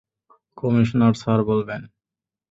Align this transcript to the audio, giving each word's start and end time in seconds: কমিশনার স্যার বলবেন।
কমিশনার 0.57 1.13
স্যার 1.13 1.39
বলবেন। 1.43 1.81